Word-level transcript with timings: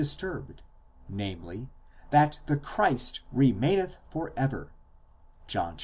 disturbed, 0.03 0.63
namely, 1.07 1.69
that 2.09 2.39
the 2.47 2.57
Christ 2.57 3.21
remaineth 3.31 3.99
for 4.09 4.33
ever 4.35 4.71
(John 5.45 5.77
xii. 5.77 5.79